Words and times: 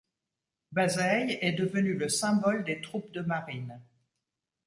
Bazeilles 0.71 1.37
est 1.43 1.51
devenu 1.51 1.93
le 1.93 2.09
symbole 2.09 2.63
des 2.63 2.81
troupes 2.81 3.11
de 3.11 3.21
marine. 3.21 3.79